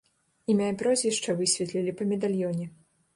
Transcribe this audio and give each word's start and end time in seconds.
Імя 0.53 0.69
і 0.71 0.77
прозвішча 0.79 1.35
высветлілі 1.41 1.93
па 1.99 2.09
медальёне. 2.13 2.65